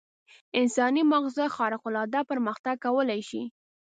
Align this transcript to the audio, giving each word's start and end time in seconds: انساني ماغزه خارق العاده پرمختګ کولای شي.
انساني 0.59 1.01
ماغزه 1.11 1.45
خارق 1.55 1.83
العاده 1.89 2.19
پرمختګ 2.29 2.75
کولای 2.85 3.21
شي. 3.29 3.41